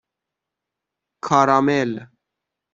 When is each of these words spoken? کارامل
کارامل 1.25 1.89